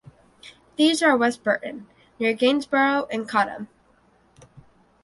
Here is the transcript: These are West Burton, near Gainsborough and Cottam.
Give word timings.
These 0.77 1.03
are 1.03 1.15
West 1.15 1.43
Burton, 1.43 1.85
near 2.17 2.33
Gainsborough 2.33 3.05
and 3.11 3.29
Cottam. 3.29 3.67